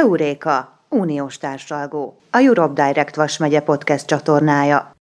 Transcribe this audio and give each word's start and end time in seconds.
Euréka, 0.00 0.80
uniós 0.88 1.38
társalgó, 1.38 2.16
a 2.30 2.40
Europe 2.42 2.82
Direct 2.82 3.16
Vasmegye 3.16 3.60
podcast 3.60 4.06
csatornája. 4.06 4.92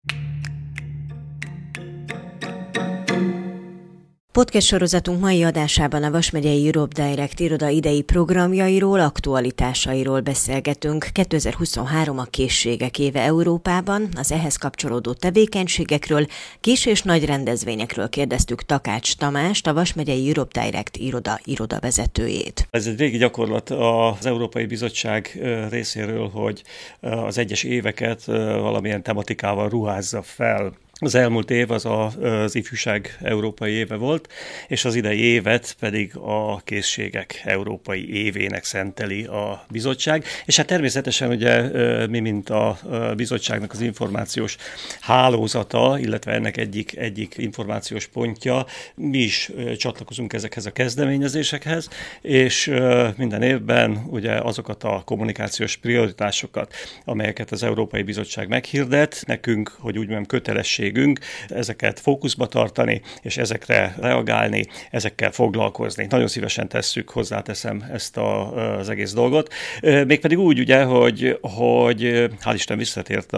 Podcast 4.39 4.67
sorozatunk 4.67 5.19
mai 5.19 5.43
adásában 5.43 6.03
a 6.03 6.11
Vasmegyei 6.11 6.65
Europe 6.65 7.03
Direct 7.03 7.39
iroda 7.39 7.67
idei 7.67 8.01
programjairól, 8.01 8.99
aktualitásairól 8.99 10.19
beszélgetünk. 10.19 11.07
2023 11.11 12.17
a 12.17 12.23
készségek 12.23 12.99
éve 12.99 13.21
Európában, 13.21 14.09
az 14.15 14.31
ehhez 14.31 14.55
kapcsolódó 14.55 15.13
tevékenységekről, 15.13 16.25
kis 16.59 16.85
és 16.85 17.01
nagy 17.01 17.25
rendezvényekről 17.25 18.09
kérdeztük 18.09 18.63
Takács 18.63 19.15
Tamást, 19.15 19.67
a 19.67 19.73
Vasmegyei 19.73 20.27
Europe 20.27 20.61
Direct 20.61 20.97
iroda 20.97 21.39
irodavezetőjét. 21.43 22.67
Ez 22.69 22.87
egy 22.87 22.99
régi 22.99 23.17
gyakorlat 23.17 23.69
az 23.69 24.25
Európai 24.25 24.65
Bizottság 24.65 25.39
részéről, 25.69 26.29
hogy 26.29 26.63
az 26.99 27.37
egyes 27.37 27.63
éveket 27.63 28.25
valamilyen 28.25 29.03
tematikával 29.03 29.69
ruházza 29.69 30.21
fel. 30.21 30.73
Az 31.01 31.15
elmúlt 31.15 31.51
év 31.51 31.71
az 31.71 31.85
a, 31.85 32.05
az 32.05 32.55
ifjúság 32.55 33.17
európai 33.21 33.71
éve 33.71 33.95
volt, 33.95 34.33
és 34.67 34.85
az 34.85 34.95
idei 34.95 35.19
évet 35.19 35.75
pedig 35.79 36.15
a 36.15 36.61
készségek 36.63 37.41
európai 37.43 38.23
évének 38.23 38.63
szenteli 38.63 39.23
a 39.23 39.65
bizottság, 39.69 40.23
és 40.45 40.55
hát 40.55 40.65
természetesen 40.67 41.29
ugye 41.29 41.61
mi, 42.07 42.19
mint 42.19 42.49
a 42.49 42.79
bizottságnak 43.15 43.71
az 43.71 43.81
információs 43.81 44.57
hálózata, 44.99 45.99
illetve 45.99 46.31
ennek 46.31 46.57
egyik, 46.57 46.97
egyik 46.97 47.33
információs 47.37 48.07
pontja, 48.07 48.65
mi 48.95 49.17
is 49.17 49.51
csatlakozunk 49.77 50.33
ezekhez 50.33 50.65
a 50.65 50.71
kezdeményezésekhez, 50.71 51.89
és 52.21 52.73
minden 53.17 53.41
évben 53.41 54.05
ugye 54.09 54.33
azokat 54.33 54.83
a 54.83 55.01
kommunikációs 55.05 55.77
prioritásokat, 55.77 56.73
amelyeket 57.05 57.51
az 57.51 57.63
Európai 57.63 58.01
Bizottság 58.01 58.47
meghirdet, 58.47 59.23
nekünk, 59.27 59.75
hogy 59.79 59.97
úgy 59.97 60.05
mondjam, 60.05 60.25
kötelesség 60.25 60.87
szükségünk 60.89 61.19
ezeket 61.47 61.99
fókuszba 61.99 62.47
tartani, 62.47 63.01
és 63.21 63.37
ezekre 63.37 63.95
reagálni, 63.99 64.65
ezekkel 64.91 65.31
foglalkozni. 65.31 66.07
Nagyon 66.09 66.27
szívesen 66.27 66.67
tesszük, 66.67 67.09
hozzáteszem 67.09 67.85
ezt 67.91 68.17
a, 68.17 68.53
az 68.77 68.89
egész 68.89 69.13
dolgot. 69.13 69.53
Mégpedig 69.81 70.37
úgy, 70.37 70.59
ugye, 70.59 70.83
hogy, 70.83 71.37
hogy 71.41 72.01
hál' 72.43 72.53
Isten 72.53 72.77
visszatért 72.77 73.33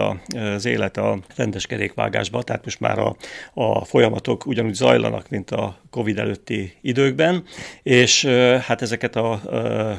az 0.54 0.64
élet 0.64 0.96
a 0.96 1.18
rendes 1.36 1.66
kerékvágásba, 1.66 2.42
tehát 2.42 2.64
most 2.64 2.80
már 2.80 2.98
a, 2.98 3.16
a 3.54 3.84
folyamatok 3.84 4.46
ugyanúgy 4.46 4.74
zajlanak, 4.74 5.28
mint 5.28 5.50
a 5.50 5.80
Covid 5.90 6.18
előtti 6.18 6.72
időkben, 6.80 7.44
és 7.82 8.24
hát 8.66 8.82
ezeket 8.82 9.16
a 9.16 9.40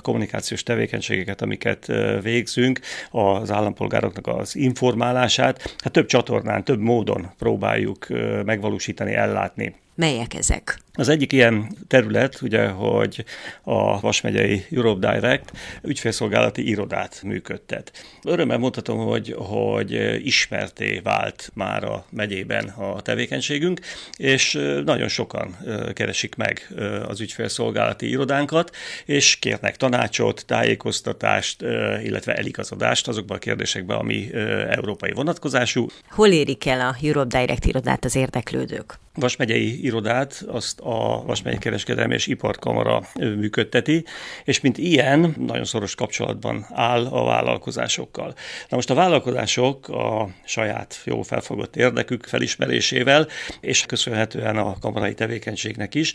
kommunikációs 0.02 0.64
tevékenységeket, 0.64 1.42
amiket 1.42 1.92
végzünk, 2.22 2.80
az 3.12 3.52
állampolgároknak 3.52 4.28
az 4.28 4.56
informálását, 4.56 5.76
hát 5.84 5.94
több 5.94 6.06
csatornán, 6.06 6.64
több 6.64 6.80
módon 6.80 7.31
próbáljuk 7.44 8.08
megvalósítani, 8.46 9.14
ellátni. 9.14 9.76
Melyek 9.96 10.34
ezek? 10.34 10.80
Az 10.96 11.10
egyik 11.10 11.32
ilyen 11.32 11.78
terület, 11.88 12.42
ugye, 12.42 12.68
hogy 12.68 13.26
a 13.64 14.00
Vasmegyei 14.00 14.66
Europe 14.72 15.12
Direct 15.12 15.52
ügyfélszolgálati 15.84 16.68
irodát 16.68 17.22
működtet. 17.24 17.92
Örömmel 18.24 18.58
mondhatom, 18.58 18.98
hogy, 18.98 19.36
hogy 19.38 19.92
ismerté 20.26 21.00
vált 21.04 21.52
már 21.54 21.84
a 21.84 22.06
megyében 22.10 22.68
a 22.68 23.02
tevékenységünk, 23.02 23.80
és 24.18 24.52
nagyon 24.86 25.08
sokan 25.08 25.58
keresik 25.94 26.36
meg 26.36 26.74
az 27.08 27.22
ügyfélszolgálati 27.22 28.10
irodánkat, 28.10 28.76
és 29.06 29.36
kérnek 29.36 29.78
tanácsot, 29.78 30.46
tájékoztatást, 30.46 31.62
illetve 32.04 32.36
eligazodást 32.36 33.08
azokban 33.08 33.38
a 33.38 33.40
kérdésekben, 33.40 33.98
ami 33.98 34.34
európai 34.70 35.12
vonatkozású. 35.12 35.88
Hol 36.09 36.28
érik 36.32 36.66
el 36.66 36.82
a 36.82 36.96
Europe 37.02 37.40
Direct 37.40 37.66
irodát 37.66 38.06
az 38.06 38.16
érdeklődők? 38.16 39.00
Vasmegyei 39.16 39.84
irodát 39.84 40.44
azt 40.48 40.80
a 40.84 41.24
Vasmegyei 41.26 41.60
Kereskedelmi 41.60 42.14
és 42.14 42.28
Iparkamara 42.28 43.02
működteti, 43.14 44.06
és 44.44 44.60
mint 44.60 44.78
ilyen 44.78 45.36
nagyon 45.38 45.66
szoros 45.66 45.96
kapcsolatban 45.96 46.66
áll 46.74 47.06
a 47.06 47.24
vállalkozásokkal. 47.24 48.34
Na 48.70 48.76
most 48.76 48.90
a 48.90 48.94
vállalkozások 48.94 49.90
a 49.90 50.30
saját 50.46 51.02
jó 51.06 51.22
felfogott 51.22 51.76
érdekük 51.76 52.26
felismerésével, 52.26 53.28
és 53.60 53.86
köszönhetően 53.86 54.58
a 54.58 54.80
kamarai 54.80 55.14
tevékenységnek 55.14 55.96
is, 55.96 56.14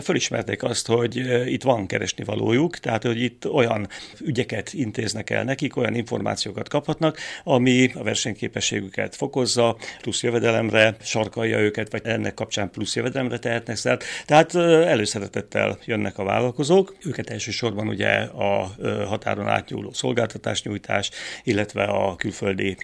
felismerték 0.00 0.62
azt, 0.62 0.86
hogy 0.86 1.16
itt 1.52 1.62
van 1.62 1.86
keresni 1.86 2.24
valójuk, 2.24 2.78
tehát 2.78 3.02
hogy 3.02 3.20
itt 3.20 3.48
olyan 3.48 3.88
ügyeket 4.20 4.72
intéznek 4.72 5.30
el 5.30 5.44
nekik, 5.44 5.76
olyan 5.76 5.94
információkat 5.94 6.68
kaphatnak, 6.68 7.18
ami 7.44 7.90
a 7.94 8.02
versenyképességüket 8.02 9.16
fokozza, 9.16 9.76
plusz 10.00 10.22
jövedelemre 10.22 10.96
sarkalja 11.00 11.58
őket, 11.58 11.90
vagy 11.90 12.02
ennek 12.04 12.34
kapcsán 12.34 12.70
plusz 12.70 12.96
jövedelemre 12.96 13.38
tehetnek 13.38 13.76
szert. 13.76 14.04
Tehát 14.26 14.54
előszeretettel 14.54 15.78
jönnek 15.84 16.18
a 16.18 16.24
vállalkozók, 16.24 16.96
őket 17.04 17.30
elsősorban 17.30 17.88
ugye 17.88 18.10
a 18.20 18.74
határon 19.06 19.48
átnyúló 19.48 19.92
szolgáltatásnyújtás, 19.92 21.10
illetve 21.44 21.82
a 21.82 22.16
külföldi 22.16 22.76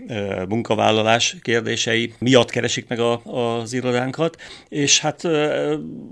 munkavállalás 0.48 1.36
kérdései 1.42 2.14
miatt 2.18 2.50
keresik 2.50 2.88
meg 2.88 2.98
a, 2.98 3.22
az 3.24 3.72
irodánkat, 3.72 4.36
és 4.68 5.00
hát 5.00 5.22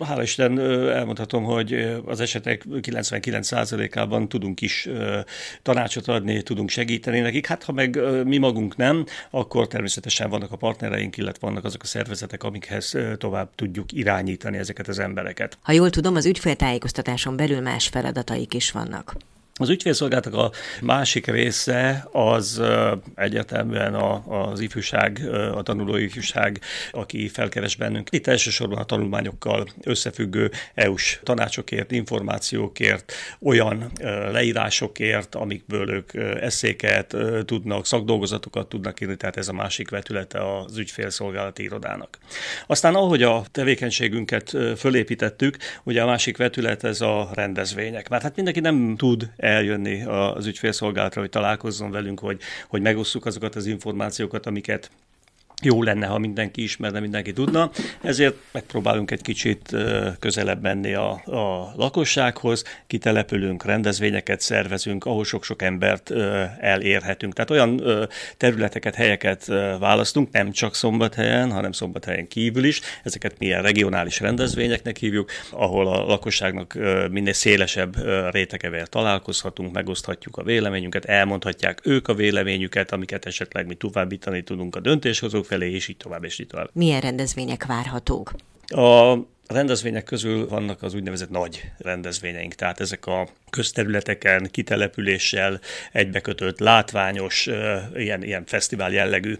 hála 0.00 0.22
Isten 0.22 0.58
elmondhatom, 0.90 1.44
hogy 1.44 2.00
az 2.04 2.20
esetek 2.20 2.62
99%-ában 2.70 4.28
tudunk 4.28 4.60
is 4.60 4.88
tanácsot 5.62 6.08
adni, 6.08 6.42
tudunk 6.42 6.68
segíteni 6.68 7.20
nekik. 7.20 7.46
Hát 7.46 7.62
ha 7.62 7.72
meg 7.72 7.98
mi 8.24 8.38
magunk 8.38 8.76
nem, 8.76 9.04
akkor 9.30 9.66
természetesen 9.68 10.30
vannak 10.30 10.52
a 10.52 10.56
partnereink, 10.56 11.16
illetve 11.16 11.46
vannak 11.46 11.64
azok 11.64 11.82
a 11.82 11.86
szervezetek, 11.86 12.42
amikhez 12.42 12.96
tovább 13.18 13.50
tudjuk 13.54 13.92
irányítani 13.92 14.56
ezeket 14.56 14.88
az 14.88 14.98
embereket. 15.00 15.58
Ha 15.62 15.72
jól 15.72 15.90
tudom, 15.90 16.14
az 16.14 16.26
ügyféltájékoztatáson 16.26 17.36
belül 17.36 17.60
más 17.60 17.88
feladataik 17.88 18.54
is 18.54 18.70
vannak. 18.70 19.16
Az 19.60 19.68
ügyfélszolgálatok 19.68 20.34
a 20.34 20.50
másik 20.82 21.26
része 21.26 22.08
az 22.12 22.62
egyértelműen 23.14 23.94
a, 23.94 24.22
az 24.50 24.60
ifjúság, 24.60 25.20
a 25.54 25.62
tanuló 25.62 25.96
ifjúság, 25.96 26.60
aki 26.90 27.28
felkeres 27.28 27.76
bennünk. 27.76 28.08
Itt 28.10 28.26
elsősorban 28.26 28.78
a 28.78 28.84
tanulmányokkal 28.84 29.66
összefüggő 29.82 30.50
EU-s 30.74 31.20
tanácsokért, 31.22 31.90
információkért, 31.92 33.12
olyan 33.42 33.90
leírásokért, 34.32 35.34
amikből 35.34 35.90
ők 35.90 36.14
eszéket 36.40 37.16
tudnak, 37.44 37.86
szakdolgozatokat 37.86 38.68
tudnak 38.68 39.00
írni, 39.00 39.16
tehát 39.16 39.36
ez 39.36 39.48
a 39.48 39.52
másik 39.52 39.90
vetülete 39.90 40.58
az 40.58 40.76
ügyfélszolgálati 40.78 41.62
irodának. 41.62 42.18
Aztán 42.66 42.94
ahogy 42.94 43.22
a 43.22 43.44
tevékenységünket 43.52 44.56
fölépítettük, 44.76 45.56
ugye 45.82 46.02
a 46.02 46.06
másik 46.06 46.36
vetület 46.36 46.84
ez 46.84 47.00
a 47.00 47.30
rendezvények. 47.34 48.08
Mert 48.08 48.22
hát 48.22 48.36
mindenki 48.36 48.60
nem 48.60 48.96
tud 48.96 49.30
eljönni 49.50 50.02
az 50.04 50.46
ügyfélszolgálatra, 50.46 51.20
hogy 51.20 51.30
találkozzon 51.30 51.90
velünk, 51.90 52.20
hogy, 52.20 52.40
hogy 52.68 52.80
megosszuk 52.80 53.26
azokat 53.26 53.54
az 53.54 53.66
információkat, 53.66 54.46
amiket 54.46 54.90
jó 55.62 55.82
lenne, 55.82 56.06
ha 56.06 56.18
mindenki 56.18 56.62
ismerne, 56.62 57.00
mindenki 57.00 57.32
tudna, 57.32 57.70
ezért 58.02 58.36
megpróbálunk 58.52 59.10
egy 59.10 59.22
kicsit 59.22 59.76
közelebb 60.18 60.62
menni 60.62 60.94
a, 60.94 61.10
a 61.10 61.72
lakossághoz, 61.76 62.64
kitelepülünk, 62.86 63.64
rendezvényeket 63.64 64.40
szervezünk, 64.40 65.04
ahol 65.04 65.24
sok-sok 65.24 65.62
embert 65.62 66.10
elérhetünk. 66.60 67.32
Tehát 67.32 67.50
olyan 67.50 67.82
területeket, 68.36 68.94
helyeket 68.94 69.46
választunk, 69.78 70.32
nem 70.32 70.52
csak 70.52 70.74
Szombathelyen, 70.74 71.52
hanem 71.52 71.72
Szombathelyen 71.72 72.28
kívül 72.28 72.64
is. 72.64 72.80
Ezeket 73.04 73.38
milyen 73.38 73.62
regionális 73.62 74.20
rendezvényeknek 74.20 74.96
hívjuk, 74.96 75.30
ahol 75.50 75.86
a 75.86 76.06
lakosságnak 76.06 76.78
minél 77.10 77.32
szélesebb 77.32 77.96
rétegevel 78.30 78.86
találkozhatunk, 78.86 79.72
megoszthatjuk 79.72 80.36
a 80.36 80.42
véleményünket, 80.42 81.04
elmondhatják 81.04 81.80
ők 81.84 82.08
a 82.08 82.14
véleményüket, 82.14 82.92
amiket 82.92 83.26
esetleg 83.26 83.66
mi 83.66 83.74
továbbítani 83.74 84.42
tudunk 84.42 84.76
a 84.76 84.80
döntéshozók 84.80 85.49
felé, 85.50 85.70
és 85.70 85.88
így 85.88 85.96
tovább, 85.96 86.24
és 86.24 86.38
így 86.38 86.46
tovább. 86.46 86.70
Milyen 86.72 87.00
rendezvények 87.00 87.66
várhatók? 87.66 88.32
A 88.66 89.16
rendezvények 89.46 90.04
közül 90.04 90.48
vannak 90.48 90.82
az 90.82 90.94
úgynevezett 90.94 91.30
nagy 91.30 91.70
rendezvényeink, 91.78 92.54
tehát 92.54 92.80
ezek 92.80 93.06
a 93.06 93.28
közterületeken, 93.50 94.48
kitelepüléssel 94.50 95.60
egybekötött, 95.92 96.58
látványos, 96.58 97.48
ilyen, 97.94 98.22
ilyen 98.22 98.44
fesztivál 98.46 98.92
jellegű 98.92 99.36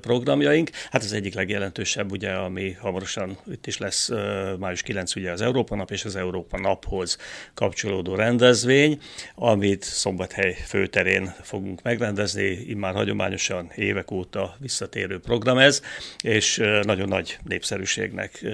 programjaink. 0.00 0.70
Hát 0.90 1.02
az 1.02 1.12
egyik 1.12 1.34
legjelentősebb, 1.34 2.10
ugye, 2.10 2.30
ami 2.30 2.72
hamarosan 2.72 3.38
itt 3.50 3.66
is 3.66 3.78
lesz 3.78 4.10
május 4.58 4.82
9, 4.82 5.16
ugye 5.16 5.30
az 5.32 5.40
Európa 5.40 5.76
Nap 5.76 5.90
és 5.90 6.04
az 6.04 6.16
Európa 6.16 6.58
Naphoz 6.58 7.18
kapcsolódó 7.54 8.14
rendezvény, 8.14 9.00
amit 9.34 9.82
Szombathely 9.82 10.56
főterén 10.66 11.34
fogunk 11.42 11.82
megrendezni, 11.82 12.44
immár 12.44 12.94
hagyományosan 12.94 13.70
évek 13.74 14.10
óta 14.10 14.56
visszatérő 14.58 15.18
program 15.18 15.58
ez, 15.58 15.82
és 16.22 16.56
nagyon 16.82 17.08
nagy 17.08 17.38
népszerűségnek 17.42 18.44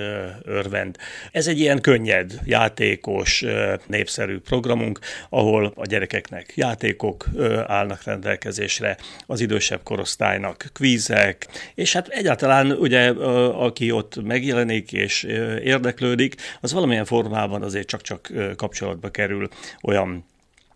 örvend. 0.43 0.97
Ez 1.33 1.47
egy 1.47 1.59
ilyen 1.59 1.81
könnyed, 1.81 2.41
játékos, 2.45 3.45
népszerű 3.87 4.39
programunk, 4.39 4.99
ahol 5.29 5.73
a 5.75 5.87
gyerekeknek 5.87 6.53
játékok 6.57 7.27
állnak 7.67 8.05
rendelkezésre, 8.05 8.97
az 9.27 9.41
idősebb 9.41 9.81
korosztálynak 9.83 10.65
kvízek, 10.73 11.47
és 11.75 11.93
hát 11.93 12.09
egyáltalán 12.09 12.71
ugye, 12.71 13.11
aki 13.51 13.91
ott 13.91 14.23
megjelenik 14.23 14.93
és 14.93 15.23
érdeklődik, 15.63 16.35
az 16.61 16.73
valamilyen 16.73 17.05
formában 17.05 17.63
azért 17.63 17.89
csak-csak 17.89 18.33
kapcsolatba 18.57 19.11
kerül 19.11 19.49
olyan 19.83 20.25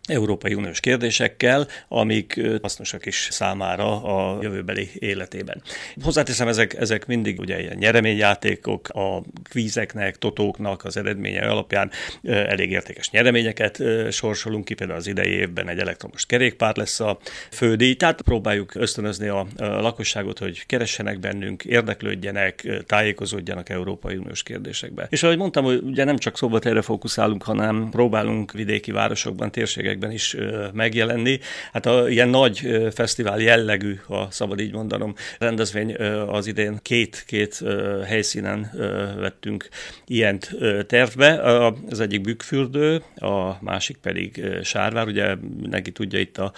Európai 0.09 0.55
Uniós 0.55 0.81
kérdésekkel, 0.81 1.67
amik 1.89 2.41
hasznosak 2.63 3.07
is 3.07 3.29
számára 3.31 4.03
a 4.03 4.43
jövőbeli 4.43 4.89
életében. 4.99 5.63
Hozzáteszem, 6.03 6.49
ezek, 6.49 6.75
ezek 6.75 7.07
mindig 7.07 7.39
ugye 7.39 7.61
ilyen 7.61 7.77
nyereményjátékok, 7.77 8.89
a 8.89 9.23
kvízeknek, 9.43 10.17
totóknak 10.17 10.85
az 10.85 10.97
eredménye 10.97 11.49
alapján 11.49 11.91
elég 12.23 12.71
értékes 12.71 13.11
nyereményeket 13.11 13.83
sorsolunk 14.11 14.65
ki, 14.65 14.75
például 14.75 14.99
az 14.99 15.07
idei 15.07 15.31
évben 15.31 15.69
egy 15.69 15.79
elektromos 15.79 16.27
kerékpár 16.27 16.77
lesz 16.77 17.01
a 17.01 17.19
fődíj, 17.51 17.95
tehát 17.95 18.23
próbáljuk 18.23 18.75
ösztönözni 18.75 19.29
a 19.29 19.47
lakosságot, 19.57 20.39
hogy 20.39 20.67
keressenek 20.67 21.19
bennünk, 21.19 21.65
érdeklődjenek, 21.65 22.69
tájékozódjanak 22.87 23.69
Európai 23.69 24.17
Uniós 24.17 24.43
kérdésekbe. 24.43 25.07
És 25.11 25.23
ahogy 25.23 25.37
mondtam, 25.37 25.65
hogy 25.65 25.83
ugye 25.83 26.05
nem 26.05 26.17
csak 26.17 26.37
erre 26.61 26.83
fókuszálunk, 26.83 27.43
hanem 27.43 27.89
próbálunk 27.91 28.53
vidéki 28.53 28.91
városokban, 28.91 29.51
térségek 29.51 29.94
években 29.95 30.11
is 30.11 30.37
megjelenni. 30.73 31.41
Hát 31.73 31.87
a 31.87 32.09
ilyen 32.09 32.29
nagy 32.29 32.89
fesztivál 32.95 33.41
jellegű, 33.41 33.99
ha 34.07 34.29
szabad 34.31 34.61
így 34.61 34.73
mondanom, 34.73 35.15
rendezvény 35.39 35.95
az 36.27 36.47
idén 36.47 36.79
két-két 36.83 37.63
helyszínen 38.07 38.71
vettünk 39.19 39.69
ilyent 40.07 40.51
tervbe. 40.87 41.41
Az 41.91 42.01
egyik 42.01 42.21
Bükkfürdő, 42.21 43.03
a 43.17 43.57
másik 43.61 43.97
pedig 43.97 44.45
Sárvár. 44.63 45.07
Ugye 45.07 45.35
neki 45.63 45.91
tudja 45.91 46.19
itt 46.19 46.39
a 46.39 46.53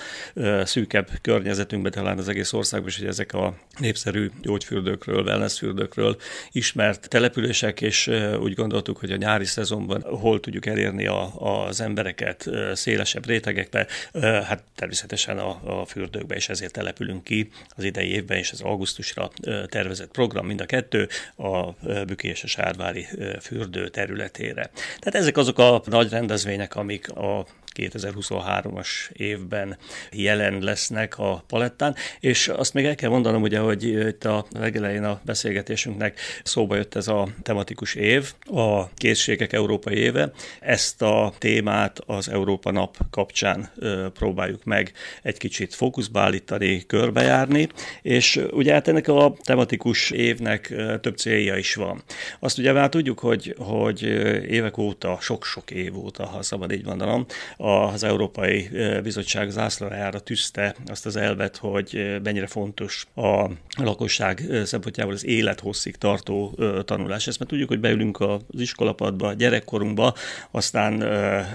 szűkebb 0.64 1.08
környezetünkben, 1.22 1.92
talán 1.92 2.18
az 2.18 2.28
egész 2.28 2.52
országban 2.52 2.88
is, 2.88 2.98
hogy 2.98 3.06
ezek 3.06 3.32
a 3.32 3.54
népszerű 3.78 4.30
gyógyfürdőkről, 4.42 5.22
wellnessfürdőkről 5.22 6.16
ismert 6.52 7.08
települések, 7.08 7.80
és 7.80 8.10
úgy 8.40 8.54
gondoltuk, 8.54 8.98
hogy 8.98 9.10
a 9.10 9.16
nyári 9.16 9.44
szezonban 9.44 10.02
hol 10.02 10.40
tudjuk 10.40 10.66
elérni 10.66 11.06
a, 11.06 11.32
az 11.66 11.80
embereket 11.80 12.50
szélesebb 12.72 13.25
rétegekbe, 13.26 13.86
hát 14.20 14.62
természetesen 14.74 15.38
a, 15.38 15.80
a 15.80 15.84
fürdőkbe, 15.84 16.34
és 16.34 16.48
ezért 16.48 16.72
települünk 16.72 17.24
ki 17.24 17.50
az 17.76 17.84
idei 17.84 18.10
évben, 18.10 18.38
és 18.38 18.52
az 18.52 18.60
augusztusra 18.60 19.30
tervezett 19.66 20.10
program, 20.10 20.46
mind 20.46 20.60
a 20.60 20.66
kettő 20.66 21.08
a 21.36 21.70
Büki 22.04 22.28
és 22.28 22.42
a 22.42 22.46
Sárvári 22.46 23.06
fürdő 23.40 23.88
területére. 23.88 24.70
Tehát 24.98 25.14
ezek 25.14 25.36
azok 25.36 25.58
a 25.58 25.82
nagy 25.84 26.10
rendezvények, 26.10 26.74
amik 26.74 27.10
a 27.10 27.46
2023-as 27.76 28.88
évben 29.12 29.76
jelen 30.12 30.58
lesznek 30.58 31.18
a 31.18 31.44
palettán, 31.46 31.94
és 32.20 32.48
azt 32.48 32.74
még 32.74 32.84
el 32.84 32.94
kell 32.94 33.10
mondanom, 33.10 33.42
ugye, 33.42 33.58
hogy 33.58 33.84
itt 33.84 34.24
a 34.24 34.46
legelején 34.52 35.04
a 35.04 35.20
beszélgetésünknek 35.24 36.20
szóba 36.42 36.76
jött 36.76 36.94
ez 36.94 37.08
a 37.08 37.28
tematikus 37.42 37.94
év, 37.94 38.32
a 38.44 38.94
készségek 38.94 39.52
európai 39.52 39.96
éve. 39.96 40.30
Ezt 40.60 41.02
a 41.02 41.32
témát 41.38 42.00
az 42.06 42.28
Európa 42.28 42.70
nap 42.70 42.96
kapcsán 43.16 43.70
próbáljuk 44.14 44.64
meg 44.64 44.92
egy 45.22 45.36
kicsit 45.36 45.74
fókuszba 45.74 46.20
állítani, 46.20 46.86
körbejárni, 46.86 47.68
és 48.02 48.40
ugye 48.50 48.72
hát 48.72 48.88
ennek 48.88 49.08
a 49.08 49.36
tematikus 49.42 50.10
évnek 50.10 50.74
több 51.00 51.16
célja 51.16 51.56
is 51.56 51.74
van. 51.74 52.02
Azt 52.38 52.58
ugye 52.58 52.72
már 52.72 52.88
tudjuk, 52.88 53.18
hogy, 53.18 53.54
hogy 53.58 54.02
évek 54.48 54.78
óta, 54.78 55.18
sok-sok 55.20 55.70
év 55.70 55.98
óta, 55.98 56.26
ha 56.26 56.42
szabad 56.42 56.72
így 56.72 56.84
mondanom, 56.84 57.26
az 57.56 58.04
Európai 58.04 58.68
Bizottság 59.02 59.50
zászlajára 59.50 60.20
tűzte 60.20 60.74
azt 60.86 61.06
az 61.06 61.16
elvet, 61.16 61.56
hogy 61.56 62.18
mennyire 62.22 62.46
fontos 62.46 63.06
a 63.14 63.50
lakosság 63.78 64.42
szempontjából 64.64 65.14
az 65.14 65.26
élethosszig 65.26 65.96
tartó 65.96 66.58
tanulás. 66.84 67.26
Ezt 67.26 67.38
mert 67.38 67.50
tudjuk, 67.50 67.68
hogy 67.68 67.80
beülünk 67.80 68.20
az 68.20 68.40
iskolapadba, 68.50 69.32
gyerekkorunkba, 69.32 70.14
aztán 70.50 71.02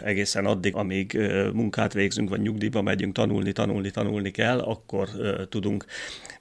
egészen 0.04 0.46
addig, 0.46 0.76
amíg 0.76 1.20
munkát 1.54 1.94
végzünk, 1.94 2.30
vagy 2.30 2.42
nyugdíjba 2.42 2.82
megyünk, 2.82 3.14
tanulni, 3.14 3.52
tanulni, 3.52 3.92
tanulni 3.92 4.32
kell, 4.32 4.60
akkor 4.60 5.10
tudunk 5.50 5.86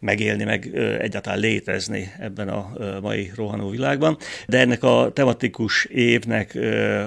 megélni, 0.00 0.44
meg 0.44 0.76
egyáltalán 1.00 1.38
létezni 1.38 2.12
ebben 2.18 2.48
a 2.48 2.72
mai 3.00 3.30
rohanó 3.34 3.68
világban. 3.68 4.16
De 4.46 4.58
ennek 4.58 4.82
a 4.82 5.10
tematikus 5.14 5.84
évnek 5.84 6.58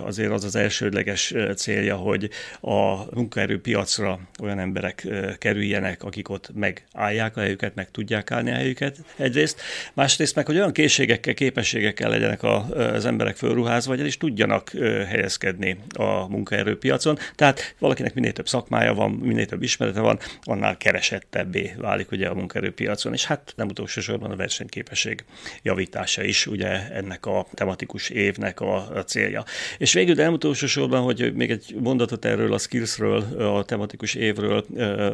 azért 0.04 0.32
az 0.32 0.44
az 0.44 0.56
elsődleges 0.56 1.34
célja, 1.56 1.96
hogy 1.96 2.30
a 2.62 3.16
munkaerőpiacra 3.16 4.20
olyan 4.42 4.60
emberek 4.60 5.08
kerüljenek, 5.38 6.04
akik 6.04 6.30
ott 6.30 6.52
megállják 6.54 7.38
a 7.38 7.40
helyüket, 7.40 7.76
meg 7.76 7.92
tudják 7.92 8.32
állni 8.32 8.52
a 8.52 8.56
helyüket 8.56 8.98
egyrészt. 9.18 9.62
Másrészt 9.94 10.36
meg, 10.36 10.46
hogy 10.46 10.56
olyan 10.56 10.72
készségekkel, 10.72 11.34
képességekkel 11.34 12.10
legyenek 12.10 12.44
az 12.44 13.06
emberek 13.06 13.36
fölruházva, 13.36 13.92
vagy 13.92 14.00
el 14.00 14.06
is 14.06 14.18
tudjanak 14.18 14.72
helyezkedni 15.08 15.78
a 15.96 16.28
munkaerőpiacon. 16.28 17.18
Tehát 17.36 17.76
valakinek 17.94 18.14
minél 18.14 18.34
több 18.34 18.48
szakmája 18.48 18.94
van, 18.94 19.12
minél 19.12 19.46
több 19.46 19.64
ismerete 19.64 20.00
van, 20.00 20.20
annál 20.42 20.78
keresettebbé 20.78 21.74
válik 21.78 22.12
ugye 22.12 22.28
a 22.28 22.34
munkaerőpiac 22.34 22.82
piacon, 22.84 23.14
és 23.14 23.26
hát 23.26 23.54
nem 23.56 23.68
utolsó 23.68 24.02
sorban 24.02 24.32
a 24.32 24.36
versenyképesség 24.36 25.26
javítása 25.62 26.24
is 26.24 26.48
ugye 26.48 26.90
ennek 26.92 27.26
a 27.26 27.48
tematikus 27.54 28.10
évnek 28.10 28.60
a, 28.60 28.76
a 28.76 29.04
célja. 29.04 29.44
És 29.78 29.94
végül, 29.94 30.16
de 30.16 30.24
nem 30.24 30.34
utolsó 30.34 30.68
sorban, 30.68 31.02
hogy 31.02 31.34
még 31.34 31.52
egy 31.52 31.76
mondatot 31.80 32.26
erről 32.26 32.54
a 32.54 32.58
skillsről, 32.58 33.22
a 33.40 33.64
tematikus 33.64 34.14
évről 34.14 34.66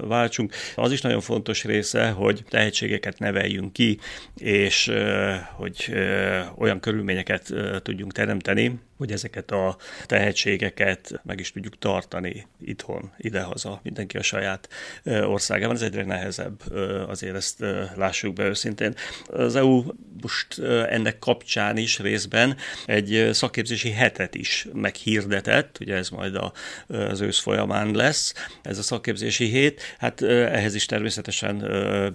váltsunk, 0.07 0.53
az 0.75 0.91
is 0.91 1.01
nagyon 1.01 1.21
fontos 1.21 1.63
része, 1.63 2.09
hogy 2.09 2.43
tehetségeket 2.49 3.19
neveljünk 3.19 3.73
ki, 3.73 3.99
és 4.37 4.91
hogy 5.55 5.93
olyan 6.57 6.79
körülményeket 6.79 7.53
tudjunk 7.83 8.11
teremteni, 8.11 8.79
hogy 8.99 9.11
ezeket 9.11 9.51
a 9.51 9.77
tehetségeket 10.05 11.21
meg 11.23 11.39
is 11.39 11.51
tudjuk 11.51 11.77
tartani 11.77 12.47
itthon, 12.61 13.11
idehaza, 13.17 13.79
mindenki 13.83 14.17
a 14.17 14.21
saját 14.21 14.69
országában. 15.05 15.75
Ez 15.75 15.81
egyre 15.81 16.03
nehezebb, 16.03 16.73
azért 17.07 17.35
ezt 17.35 17.65
lássuk 17.95 18.33
be 18.33 18.43
őszintén. 18.43 18.95
Az 19.25 19.55
EU 19.55 19.83
most 20.21 20.59
ennek 20.89 21.19
kapcsán 21.19 21.77
is 21.77 21.99
részben 21.99 22.57
egy 22.85 23.29
szakképzési 23.31 23.91
hetet 23.91 24.35
is 24.35 24.67
meghirdetett, 24.73 25.77
ugye 25.79 25.95
ez 25.95 26.09
majd 26.09 26.39
az 26.87 27.21
ősz 27.21 27.39
folyamán 27.39 27.95
lesz, 27.95 28.33
ez 28.61 28.77
a 28.77 28.81
szakképzési 28.81 29.45
hét. 29.45 29.81
Hát 29.97 30.21
ehhez 30.21 30.75
is 30.75 30.85
természetesen 30.85 31.55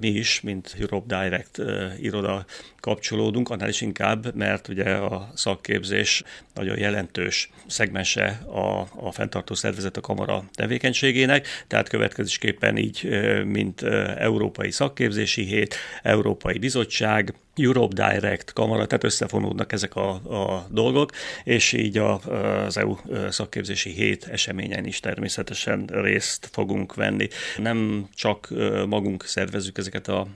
mi 0.00 0.09
is, 0.09 0.41
mint 0.41 0.76
Europe 0.81 1.21
Direct 1.21 1.61
iroda 2.00 2.45
kapcsolódunk, 2.81 3.49
annál 3.49 3.69
is 3.69 3.81
inkább, 3.81 4.35
mert 4.35 4.69
ugye 4.69 4.91
a 4.91 5.31
szakképzés 5.35 6.23
nagyon 6.55 6.74
jelentős 6.76 7.50
szegmense 7.66 8.25
a, 8.47 8.87
a 9.07 9.12
fenntartó 9.12 9.54
szervezet 9.54 9.97
a 9.97 10.00
kamara 10.00 10.45
tevékenységének, 10.52 11.47
tehát 11.66 11.88
következésképpen 11.88 12.76
így, 12.76 13.09
mint 13.45 13.83
Európai 14.19 14.71
Szakképzési 14.71 15.45
Hét, 15.45 15.75
Európai 16.02 16.59
Bizottság, 16.59 17.35
Europe 17.57 18.11
Direct 18.11 18.52
kamara, 18.52 18.87
tehát 18.87 19.04
összefonódnak 19.04 19.73
ezek 19.73 19.97
a, 19.97 20.11
a 20.11 20.66
dolgok, 20.71 21.11
és 21.45 21.73
így 21.73 21.99
a, 21.99 22.21
az 22.64 22.76
EU 22.76 22.97
szakképzési 23.28 23.90
hét 23.90 24.25
eseményen 24.25 24.87
is 24.87 25.00
természetesen 25.00 25.87
részt 25.87 26.49
fogunk 26.52 26.95
venni. 26.95 27.28
Nem 27.57 28.09
csak 28.14 28.49
magunk 28.88 29.25
szervezzük 29.25 29.78
ezeket 29.78 30.09
a 30.09 30.26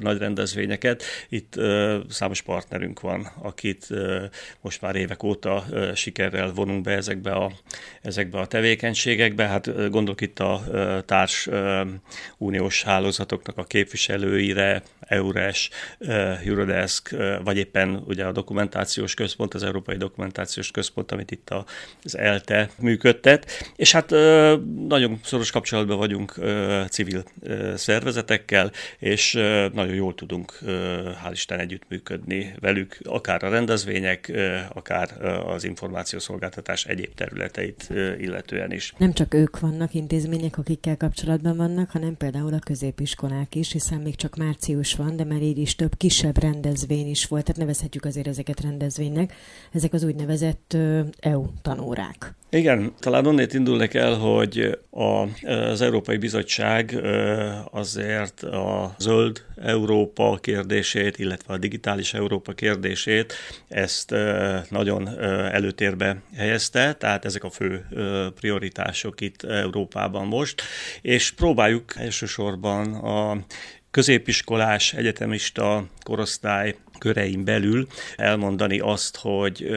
nagy 0.00 0.18
rendezvényeket, 0.18 1.02
itt 1.28 1.54
számos 2.08 2.42
partnerünk 2.42 3.00
van, 3.00 3.28
akit 3.42 3.88
most 4.60 4.80
már 4.80 4.96
évek 4.96 5.22
óta 5.22 5.64
sikerrel 5.94 6.52
vonunk 6.52 6.82
be 6.82 6.92
ezekbe 6.92 7.32
a, 7.32 7.52
ezekbe 8.02 8.38
a 8.38 8.46
tevékenységekbe. 8.46 9.46
Hát 9.46 9.90
gondolok 9.90 10.20
itt 10.20 10.38
a 10.38 10.62
társ 11.06 11.48
uniós 12.38 12.82
hálózatoknak 12.82 13.58
a 13.58 13.64
képviselőire, 13.64 14.82
EURES, 15.00 15.70
Eurodesk, 16.44 17.16
vagy 17.44 17.56
éppen 17.56 18.02
ugye 18.06 18.24
a 18.24 18.32
dokumentációs 18.32 19.14
központ, 19.14 19.54
az 19.54 19.62
Európai 19.62 19.96
Dokumentációs 19.96 20.70
Központ, 20.70 21.12
amit 21.12 21.30
itt 21.30 21.54
az 22.02 22.16
ELTE 22.18 22.70
működtet, 22.78 23.50
és 23.76 23.92
hát 23.92 24.10
nagyon 24.88 25.20
szoros 25.22 25.50
kapcsolatban 25.50 25.98
vagyunk 25.98 26.34
civil 26.88 27.24
szervezetekkel, 27.74 28.70
és 28.98 29.32
nagyon 29.72 29.94
jól 29.94 30.14
tudunk, 30.14 30.58
hál' 31.24 31.32
Isten, 31.32 31.58
együttműködni 31.58 32.54
velük, 32.60 32.98
akár 33.02 33.44
a 33.44 33.48
rendezvények, 33.48 34.32
akár 34.72 35.24
az 35.46 35.64
információszolgáltatás 35.74 36.84
egyéb 36.84 37.14
területeit 37.14 37.88
illetően 38.18 38.72
is. 38.72 38.94
Nem 38.98 39.12
csak 39.12 39.34
ők 39.34 39.60
vannak 39.60 39.94
intézmények, 39.94 40.58
akikkel 40.58 40.96
kapcsolatban 40.96 41.56
vannak, 41.56 41.90
hanem 41.90 42.16
például 42.16 42.54
a 42.54 42.58
középiskolák 42.58 43.54
is, 43.54 43.72
hiszen 43.72 44.00
még 44.00 44.16
csak 44.16 44.36
március 44.36 44.94
van, 44.94 45.16
de 45.16 45.24
már 45.24 45.42
így 45.42 45.58
is 45.58 45.74
több 45.74 45.96
kisebb 45.96 46.38
rendezvény 46.38 47.08
is 47.10 47.26
volt, 47.26 47.44
tehát 47.44 47.60
nevezhetjük 47.60 48.04
azért 48.04 48.26
ezeket 48.26 48.60
rendezvénynek. 48.60 49.32
Ezek 49.72 49.92
az 49.92 50.04
úgynevezett 50.04 50.76
EU 51.20 51.46
tanórák. 51.62 52.34
Igen, 52.50 52.92
talán 52.98 53.26
onnét 53.26 53.54
indulnak 53.54 53.94
el, 53.94 54.14
hogy 54.14 54.78
a, 54.90 55.26
az 55.50 55.80
Európai 55.80 56.16
Bizottság 56.16 57.00
azért 57.70 58.42
a 58.42 58.94
zöld 58.98 59.42
Európa 59.56 60.38
kérdését, 60.40 61.18
illetve 61.18 61.54
a 61.54 61.58
digitális 61.58 62.14
Európa 62.14 62.52
kérdését, 62.52 63.34
ezt 63.68 64.14
nagyon 64.68 65.08
előtérbe 65.64 66.22
helyezte, 66.36 66.92
tehát 66.94 67.24
ezek 67.24 67.44
a 67.44 67.50
fő 67.50 67.86
prioritások 68.34 69.20
itt 69.20 69.42
Európában 69.42 70.26
most, 70.26 70.62
és 71.02 71.30
próbáljuk 71.30 71.92
elsősorban 71.96 72.94
a 72.94 73.44
középiskolás, 73.90 74.92
egyetemista 74.92 75.86
korosztály 76.02 76.76
körein 76.98 77.44
belül 77.44 77.86
elmondani 78.16 78.78
azt, 78.78 79.16
hogy 79.16 79.68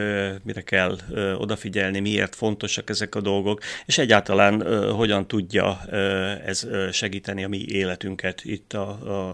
mire 0.42 0.60
kell 0.60 0.98
odafigyelni, 1.36 2.00
miért 2.00 2.34
fontosak 2.34 2.90
ezek 2.90 3.14
a 3.14 3.20
dolgok, 3.20 3.60
és 3.86 3.98
egyáltalán 3.98 4.86
hogyan 4.92 5.26
tudja 5.26 5.80
ez 6.46 6.66
segíteni 6.92 7.44
a 7.44 7.48
mi 7.48 7.64
életünket 7.68 8.40
itt 8.44 8.72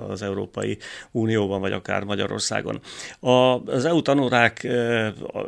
az 0.09 0.23
Európai 0.23 0.79
Unióban, 1.11 1.61
vagy 1.61 1.73
akár 1.73 2.03
Magyarországon. 2.03 2.81
Az 3.65 3.85
EU 3.85 4.03
tanórák 4.03 4.67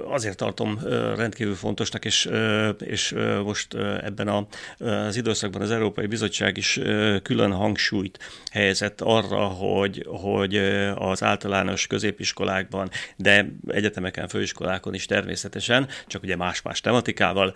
azért 0.08 0.36
tartom 0.36 0.80
rendkívül 1.16 1.54
fontosnak, 1.54 2.04
és, 2.04 2.30
és 2.78 3.14
most 3.44 3.74
ebben 4.02 4.46
az 4.78 5.16
időszakban 5.16 5.62
az 5.62 5.70
Európai 5.70 6.06
Bizottság 6.06 6.56
is 6.56 6.80
külön 7.22 7.52
hangsúlyt 7.52 8.18
helyezett 8.52 9.00
arra, 9.00 9.44
hogy, 9.44 10.06
hogy 10.08 10.56
az 10.94 11.22
általános 11.22 11.86
középiskolás 11.86 12.25
iskolákban, 12.26 12.90
de 13.16 13.46
egyetemeken, 13.68 14.28
főiskolákon 14.28 14.94
is 14.94 15.06
természetesen, 15.06 15.88
csak 16.06 16.22
ugye 16.22 16.36
más-más 16.36 16.80
tematikával 16.80 17.54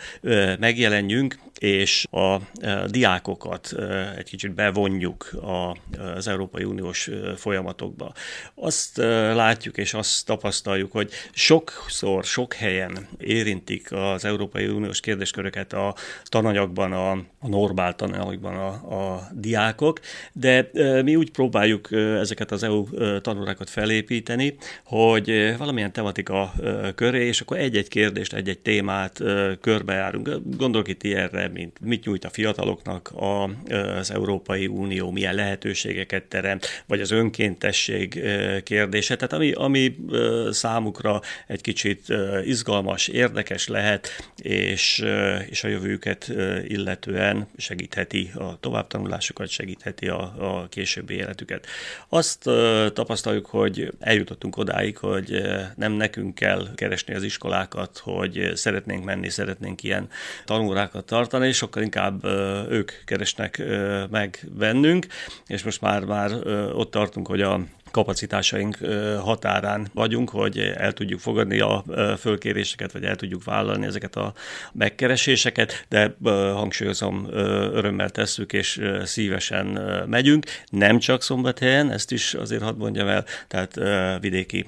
megjelenjünk, 0.59 1.39
és 1.59 2.07
a 2.11 2.37
diákokat 2.87 3.75
egy 4.17 4.25
kicsit 4.25 4.55
bevonjuk 4.55 5.31
az 6.15 6.29
Európai 6.29 6.65
Uniós 6.65 7.11
folyamatokba. 7.37 8.13
Azt 8.55 8.97
látjuk 9.35 9.77
és 9.77 9.95
azt 9.95 10.27
tapasztaljuk, 10.27 10.93
hogy 10.93 11.11
sokszor, 11.33 12.25
sok 12.25 12.55
helyen 12.55 13.09
érintik 13.19 13.93
az 13.93 14.25
Európai 14.25 14.67
Uniós 14.67 15.01
kérdésköröket 15.01 15.73
a 15.73 15.95
tananyagban, 16.25 16.93
a, 16.93 17.11
a 17.39 17.49
normál 17.49 17.95
tananyagban 17.95 18.55
a, 18.55 18.69
a 19.15 19.29
diákok, 19.33 20.01
de 20.33 20.71
mi 21.03 21.17
úgy 21.17 21.31
próbáljuk 21.31 21.93
ezeket 21.93 22.51
az 22.51 22.63
EU 22.63 22.87
tanórákat 23.21 23.71
felépíteni, 23.71 24.57
hogy 24.85 25.57
valamilyen 25.59 25.93
tematika 25.93 26.53
köré, 26.95 27.27
és 27.27 27.41
akkor 27.41 27.59
egy-egy 27.59 27.89
kérdést, 27.89 28.33
egy-egy 28.33 28.59
témát 28.59 29.23
körbejárunk. 29.61 30.31
Gondolok 30.57 30.89
itt 30.89 31.03
ilyenre, 31.03 31.49
mint 31.49 31.79
mit 31.81 32.05
nyújt 32.05 32.25
a 32.25 32.31
fiataloknak 32.31 33.13
az 33.99 34.11
Európai 34.11 34.67
Unió, 34.67 35.11
milyen 35.11 35.35
lehetőségeket 35.35 36.25
teremt, 36.25 36.67
vagy 36.87 37.01
az 37.01 37.11
önkéntesség 37.11 38.23
kérdése. 38.63 39.17
Tehát 39.17 39.33
ami, 39.33 39.53
ami 39.53 39.97
számukra 40.51 41.21
egy 41.47 41.61
kicsit 41.61 42.03
izgalmas, 42.45 43.09
érdekes 43.09 43.69
lehet, 43.69 44.09
és, 44.43 45.05
és 45.49 45.65
a 45.65 45.69
jövőket 45.69 46.33
illetően 46.69 47.49
segítheti 47.57 48.31
a 48.35 48.61
továbbtanulásukat, 48.61 49.49
segítheti 49.49 50.09
a, 50.09 50.21
a 50.39 50.69
későbbi 50.69 51.15
életüket. 51.15 51.67
Azt 52.09 52.51
tapasztaljuk, 52.93 53.47
hogy 53.47 53.93
eljutottunk 54.01 54.50
odáig, 54.57 54.97
hogy 54.97 55.43
nem 55.77 55.93
nekünk 55.93 56.35
kell 56.35 56.69
keresni 56.75 57.15
az 57.15 57.23
iskolákat, 57.23 58.01
hogy 58.03 58.51
szeretnénk 58.55 59.05
menni, 59.05 59.29
szeretnénk 59.29 59.83
ilyen 59.83 60.09
tanórákat 60.45 61.05
tartani, 61.05 61.53
sokkal 61.53 61.83
inkább 61.83 62.25
ők 62.71 62.93
keresnek 63.05 63.63
meg 64.11 64.49
bennünk, 64.59 65.07
és 65.47 65.63
most 65.63 65.81
már, 65.81 66.05
már 66.05 66.33
ott 66.73 66.91
tartunk, 66.91 67.27
hogy 67.27 67.41
a 67.41 67.61
kapacitásaink 67.91 68.79
határán 69.21 69.89
vagyunk, 69.95 70.31
hogy 70.31 70.59
el 70.59 70.93
tudjuk 70.93 71.21
fogadni 71.21 71.61
a 71.61 71.85
fölkéréseket, 72.19 72.93
vagy 72.93 73.05
el 73.05 73.17
tudjuk 73.17 73.45
vállalni 73.45 73.87
ezeket 73.87 74.17
a 74.17 74.33
megkereséseket, 74.73 75.87
de 75.89 76.17
hangsúlyozom, 76.53 77.27
örömmel 77.73 78.11
tesszük, 78.11 78.53
és 78.53 78.81
szívesen 79.05 79.67
megyünk. 80.07 80.47
Nem 80.69 80.99
csak 80.99 81.23
szombathelyen, 81.23 81.91
ezt 81.91 82.13
is 82.13 82.35
azért 82.35 82.63
hadd 82.63 82.77
mondjam 82.77 83.09
el, 83.09 83.25
tehát 83.49 83.75
vidéki 84.21 84.67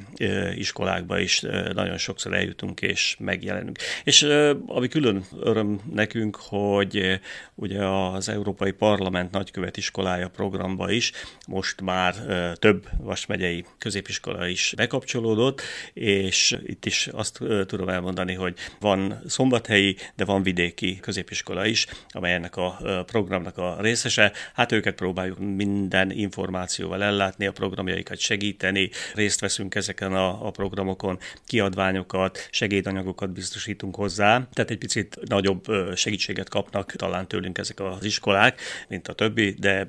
iskolákba 0.55 1.19
is 1.19 1.41
nagyon 1.75 1.99
sokszor 1.99 2.35
eljutunk 2.35 2.81
és 2.81 3.17
megjelenünk. 3.19 3.79
És 4.05 4.23
ami 4.67 4.89
külön 4.89 5.25
öröm 5.41 5.81
nekünk, 5.93 6.37
hogy 6.37 7.21
ugye 7.55 7.85
az 7.87 8.29
Európai 8.29 8.71
Parlament 8.71 9.31
nagykövet 9.31 9.77
iskolája 9.77 10.29
programba 10.29 10.91
is 10.91 11.13
most 11.47 11.81
már 11.81 12.15
több 12.55 12.89
Vas 13.13 13.27
megyei 13.27 13.65
középiskola 13.79 14.47
is 14.47 14.73
bekapcsolódott, 14.77 15.63
és 15.93 16.59
itt 16.67 16.87
is 16.87 17.07
azt 17.07 17.39
tudom 17.67 17.89
elmondani, 17.89 18.35
hogy 18.35 18.55
van 18.81 19.23
szombathelyi, 19.27 19.97
de 20.17 20.25
van 20.25 20.43
vidéki 20.43 20.99
középiskola 21.01 21.67
is, 21.67 21.87
amely 22.09 22.33
ennek 22.35 22.57
a 22.57 22.79
programnak 23.07 23.59
a 23.59 23.77
részese. 23.81 24.33
Hát 24.55 24.73
őket 24.73 24.95
próbáljuk 24.95 25.39
minden 25.39 26.11
információval 26.11 27.03
ellátni, 27.03 27.47
a 27.47 27.53
programjaikat 27.53 28.19
segíteni, 28.19 28.91
részt 29.15 29.41
veszünk 29.41 29.75
ezeken 29.75 30.13
a, 30.13 30.47
a 30.47 30.51
programokon, 30.51 31.19
kiadványokat, 31.47 32.49
segédanyagokat 32.51 33.33
biztosítunk 33.33 33.97
hozzá, 33.97 34.49
tehát 34.53 34.71
egy 34.71 34.79
picit 34.79 35.19
nagyobb 35.25 35.65
segítséget 35.95 36.49
kapnak 36.49 36.93
talán 36.93 37.29
tőlünk 37.29 37.59
ezek 37.59 37.81
az 37.81 38.05
iskolák, 38.05 38.61
mint 38.89 39.09
a 39.09 39.13
többi, 39.13 39.51
de 39.59 39.89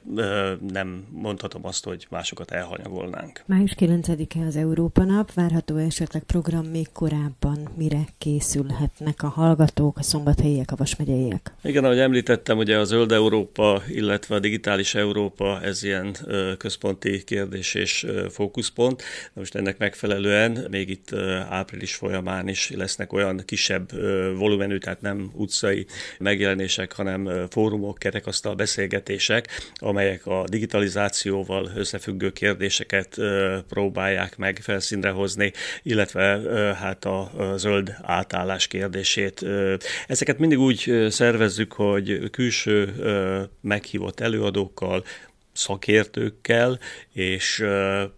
nem 0.68 1.08
mondhatom 1.12 1.65
azt, 1.65 1.84
hogy 1.84 2.08
másokat 2.10 2.51
elhanyagolnak 2.51 3.12
mondanánk. 3.13 3.43
Május 3.46 3.75
9-e 3.79 4.46
az 4.46 4.55
Európa 4.55 5.03
nap, 5.03 5.34
várható 5.34 5.77
esetleg 5.77 6.24
program 6.24 6.65
még 6.65 6.91
korábban, 6.91 7.70
mire 7.75 8.05
készülhetnek 8.17 9.24
a 9.24 9.27
hallgatók, 9.27 9.98
a 9.98 10.03
szombathelyiek, 10.03 10.72
a 10.72 10.75
vasmegyeiek? 10.75 11.53
Igen, 11.63 11.84
ahogy 11.84 12.00
említettem, 12.00 12.58
ugye 12.58 12.77
a 12.77 12.84
Zöld 12.84 13.12
Európa, 13.12 13.82
illetve 13.88 14.36
a 14.36 14.39
Digitális 14.39 14.96
Európa, 14.96 15.62
ez 15.62 15.84
ilyen 15.84 16.15
központi 16.58 17.24
kérdés 17.24 17.74
és 17.74 18.05
fókuszpont. 18.29 19.03
Most 19.34 19.55
ennek 19.55 19.77
megfelelően 19.77 20.67
még 20.70 20.89
itt 20.89 21.15
április 21.50 21.96
folyamán 21.96 22.48
is 22.48 22.72
lesznek 22.72 23.13
olyan 23.13 23.41
kisebb 23.46 23.91
volumenű, 24.38 24.77
tehát 24.77 25.01
nem 25.01 25.32
utcai 25.34 25.86
megjelenések, 26.20 26.91
hanem 26.91 27.29
fórumok, 27.50 27.98
kerekasztal 27.98 28.55
beszélgetések, 28.55 29.48
amelyek 29.75 30.25
a 30.25 30.43
digitalizációval 30.48 31.72
összefüggő 31.75 32.32
kérdéseket 32.32 33.03
ezeket 33.12 33.66
próbálják 33.66 34.38
meg 34.38 34.60
felszínre 34.62 35.10
hozni, 35.10 35.52
illetve 35.84 36.40
hát 36.76 37.06
a 37.06 37.32
zöld 37.56 37.96
átállás 38.02 38.68
kérdését. 38.68 39.46
Ezeket 40.08 40.40
mindig 40.40 40.60
úgy 40.60 41.06
szervezzük, 41.10 41.74
hogy 41.74 42.30
külső 42.32 42.94
meghívott 43.62 44.20
előadókkal, 44.20 45.04
szakértőkkel, 45.54 46.80
és 47.12 47.66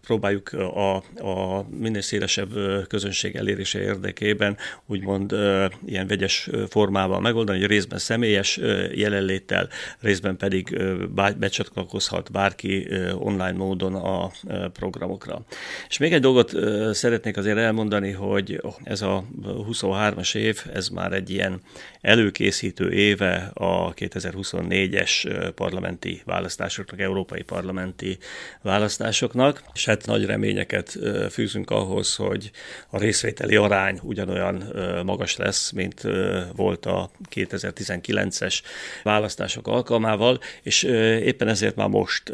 próbáljuk 0.01 0.53
a, 0.53 0.95
a 0.95 1.65
minél 1.69 2.01
szélesebb 2.01 2.49
közönség 2.87 3.35
elérése 3.35 3.79
érdekében 3.81 4.57
úgymond 4.85 5.31
ilyen 5.85 6.07
vegyes 6.07 6.49
formában 6.69 7.21
megoldani, 7.21 7.59
hogy 7.59 7.67
részben 7.67 7.99
személyes 7.99 8.59
jelenléttel, 8.93 9.69
részben 9.99 10.37
pedig 10.37 10.81
becsatlakozhat 11.37 12.31
bárki 12.31 12.87
online 13.13 13.51
módon 13.51 13.95
a 13.95 14.31
programokra. 14.73 15.45
És 15.89 15.97
még 15.97 16.13
egy 16.13 16.21
dolgot 16.21 16.53
szeretnék 16.93 17.37
azért 17.37 17.57
elmondani, 17.57 18.11
hogy 18.11 18.61
ez 18.83 19.01
a 19.01 19.23
23-as 19.43 20.35
év, 20.35 20.63
ez 20.73 20.89
már 20.89 21.13
egy 21.13 21.29
ilyen 21.29 21.61
előkészítő 22.01 22.91
éve 22.91 23.51
a 23.53 23.93
2024-es 23.93 25.51
parlamenti 25.55 26.21
választásoknak, 26.25 26.99
európai 27.25 27.41
parlamenti 27.41 28.17
választásoknak, 28.61 29.63
és 29.73 29.85
hát 29.85 30.05
nagy 30.05 30.25
reményeket 30.25 30.97
fűzünk 31.29 31.69
ahhoz, 31.69 32.15
hogy 32.15 32.51
a 32.89 32.97
részvételi 32.97 33.55
arány 33.55 33.99
ugyanolyan 34.01 34.63
magas 35.05 35.35
lesz, 35.35 35.71
mint 35.71 36.01
volt 36.55 36.85
a 36.85 37.09
2019-es 37.35 38.59
választások 39.03 39.67
alkalmával, 39.67 40.39
és 40.61 40.83
éppen 40.83 41.47
ezért 41.47 41.75
már 41.75 41.87
most 41.87 42.31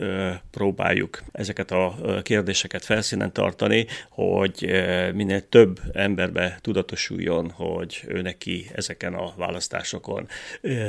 próbáljuk 0.52 1.24
ezeket 1.32 1.72
a 1.72 1.96
kérdéseket 2.22 2.86
felszínen 2.86 3.34
tartani, 3.34 3.88
hogy 4.10 4.84
minél 5.14 5.50
több 5.50 5.80
emberbe 5.94 6.60
tudatosuljon, 6.62 7.52
hogy 7.52 8.04
ő 8.08 8.22
neki 8.22 8.70
ezeken 8.74 9.14
a 9.14 9.34
választásokon 9.38 10.28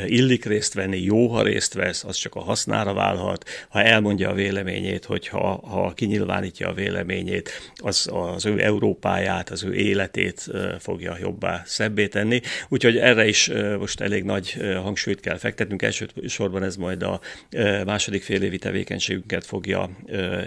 illik 0.06 0.44
részt 0.44 0.75
venni, 0.75 0.99
jó, 0.99 1.28
ha 1.28 1.42
részt 1.42 1.75
vesz, 1.75 2.04
az 2.04 2.16
csak 2.16 2.35
a 2.35 2.40
hasznára 2.40 2.92
válhat. 2.92 3.49
Ha 3.68 3.82
elmondja 3.92 4.28
a 4.28 4.34
véleményét, 4.34 5.04
hogyha 5.04 5.61
ha 5.66 5.92
kinyilvánítja 5.94 6.68
a 6.68 6.72
véleményét, 6.72 7.50
az 7.75 8.11
az 8.12 8.46
ő 8.46 8.62
Európáját, 8.62 9.50
az 9.50 9.64
ő 9.64 9.75
életét 9.75 10.50
fogja 10.78 11.16
jobbá, 11.20 11.62
szebbé 11.64 12.06
tenni. 12.06 12.40
Úgyhogy 12.68 12.96
erre 12.96 13.26
is 13.26 13.50
most 13.78 14.00
elég 14.00 14.22
nagy 14.25 14.56
hangsúlyt 14.82 15.20
kell 15.20 15.37
fektetnünk. 15.37 15.82
Elsősorban 15.82 16.62
ez 16.62 16.76
majd 16.76 17.02
a 17.02 17.20
második 17.84 18.22
fél 18.22 18.42
évi 18.42 18.58
tevékenységünket 18.58 19.46
fogja 19.46 19.90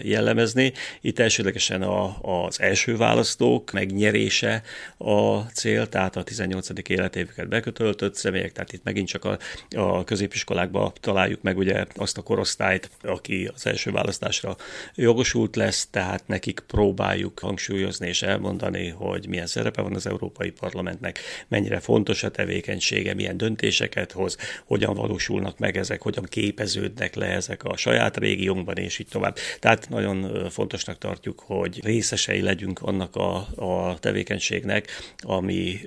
jellemezni. 0.02 0.74
Itt 1.02 1.20
elsődlegesen 1.20 1.82
a, 1.82 2.18
az 2.46 2.62
első 2.62 2.98
választók 2.98 3.72
megnyerése 3.72 4.62
a 4.98 5.38
cél, 5.40 5.90
tehát 5.90 6.16
a 6.16 6.24
18. 6.24 6.70
életévüket 6.88 7.48
bekötöltött 7.48 8.16
személyek, 8.16 8.52
tehát 8.52 8.74
itt 8.74 8.84
megint 8.84 9.08
csak 9.08 9.26
a, 9.26 9.38
a 9.76 10.04
középiskolákba 10.04 10.94
találjuk 11.00 11.42
meg 11.42 11.58
ugye 11.58 11.86
azt 11.96 12.18
a 12.18 12.22
korosztályt, 12.22 12.90
aki 13.36 13.50
az 13.54 13.66
első 13.66 13.92
választásra 13.92 14.56
jogosult 14.96 15.56
lesz, 15.56 15.88
tehát 15.92 16.28
nekik 16.28 16.60
próbáljuk 16.60 17.40
hangsúlyozni 17.40 18.08
és 18.08 18.22
elmondani, 18.22 18.90
hogy 18.90 19.28
milyen 19.28 19.48
szerepe 19.48 19.82
van 19.82 19.96
az 19.96 20.08
Európai 20.08 20.52
Parlamentnek, 20.52 21.20
mennyire 21.48 21.80
fontos 21.80 22.24
a 22.24 22.32
tevékenysége, 22.32 23.14
milyen 23.14 23.38
döntéseket 23.38 24.12
hoz, 24.12 24.38
hogyan 24.66 24.94
valósulnak 24.94 25.58
meg 25.58 25.78
ezek, 25.78 26.02
hogyan 26.02 26.24
képeződnek 26.24 27.16
le 27.16 27.26
ezek 27.26 27.64
a 27.64 27.78
saját 27.78 28.18
régiónkban, 28.18 28.78
és 28.78 29.00
így 29.00 29.08
tovább. 29.08 29.38
Tehát 29.60 29.90
nagyon 29.90 30.50
fontosnak 30.50 30.98
tartjuk, 30.98 31.40
hogy 31.40 31.84
részesei 31.84 32.42
legyünk 32.42 32.82
annak 32.82 33.16
a, 33.16 33.36
a 33.56 34.00
tevékenységnek, 34.00 34.88
ami 35.18 35.80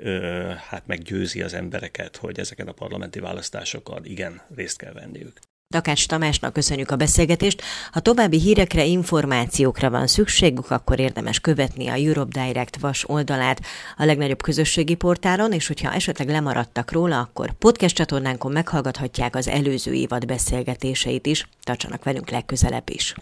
hát 0.68 0.86
meggyőzi 0.86 1.42
az 1.42 1.54
embereket, 1.54 2.16
hogy 2.16 2.38
ezeken 2.38 2.68
a 2.68 2.72
parlamenti 2.72 3.20
választásokon 3.20 4.04
igen 4.04 4.40
részt 4.54 4.78
kell 4.78 4.92
venniük. 4.92 5.47
Takács 5.74 6.06
Tamásnak 6.06 6.52
köszönjük 6.52 6.90
a 6.90 6.96
beszélgetést. 6.96 7.62
Ha 7.92 8.00
további 8.00 8.40
hírekre, 8.40 8.84
információkra 8.84 9.90
van 9.90 10.06
szükségük, 10.06 10.70
akkor 10.70 10.98
érdemes 10.98 11.40
követni 11.40 11.88
a 11.88 11.94
Europe 11.94 12.42
Direct 12.42 12.80
Vas 12.80 13.08
oldalát 13.08 13.60
a 13.96 14.04
legnagyobb 14.04 14.42
közösségi 14.42 14.94
portálon, 14.94 15.52
és 15.52 15.66
hogyha 15.66 15.92
esetleg 15.92 16.28
lemaradtak 16.28 16.92
róla, 16.92 17.18
akkor 17.18 17.52
podcast 17.52 17.94
csatornánkon 17.94 18.52
meghallgathatják 18.52 19.36
az 19.36 19.48
előző 19.48 19.92
évad 19.92 20.26
beszélgetéseit 20.26 21.26
is. 21.26 21.48
Tartsanak 21.62 22.04
velünk 22.04 22.30
legközelebb 22.30 22.90
is. 22.90 23.14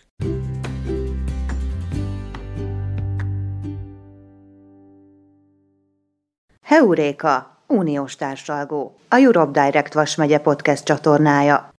Heuréka, 6.62 7.61
uniós 7.67 8.17
társalgó, 8.17 8.97
a 9.09 9.17
Europe 9.17 9.62
Direct 9.62 9.95
Vas 9.95 10.15
megye 10.15 10.38
podcast 10.38 10.85
csatornája. 10.85 11.75